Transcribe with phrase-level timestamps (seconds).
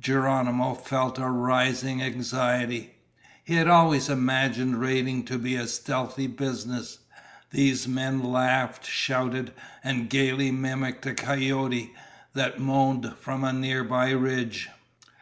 [0.00, 2.94] Geronimo felt a rising anxiety.
[3.44, 7.00] He had always imagined raiding to be a stealthy business.
[7.50, 9.52] These men laughed, shouted,
[9.84, 11.92] and gaily mimicked a coyote
[12.32, 14.70] that moaned from a nearby ridge.